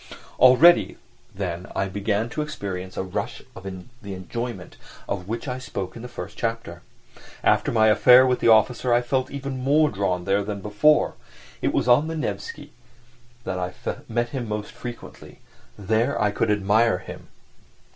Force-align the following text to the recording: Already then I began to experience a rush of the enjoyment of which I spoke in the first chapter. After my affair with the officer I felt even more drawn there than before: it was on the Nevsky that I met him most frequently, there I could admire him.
Already 0.39 0.97
then 1.35 1.67
I 1.75 1.87
began 1.87 2.27
to 2.29 2.41
experience 2.41 2.97
a 2.97 3.03
rush 3.03 3.43
of 3.55 3.61
the 3.65 4.13
enjoyment 4.15 4.75
of 5.07 5.27
which 5.27 5.47
I 5.47 5.59
spoke 5.59 5.95
in 5.95 6.01
the 6.01 6.07
first 6.07 6.35
chapter. 6.39 6.81
After 7.43 7.71
my 7.71 7.85
affair 7.89 8.25
with 8.25 8.39
the 8.39 8.47
officer 8.47 8.91
I 8.91 9.03
felt 9.03 9.29
even 9.29 9.63
more 9.63 9.91
drawn 9.91 10.25
there 10.25 10.43
than 10.43 10.59
before: 10.59 11.13
it 11.61 11.71
was 11.71 11.87
on 11.87 12.07
the 12.07 12.17
Nevsky 12.17 12.71
that 13.43 13.59
I 13.59 13.75
met 14.09 14.29
him 14.29 14.47
most 14.49 14.71
frequently, 14.71 15.37
there 15.77 16.19
I 16.19 16.31
could 16.31 16.49
admire 16.49 16.97
him. 16.97 17.27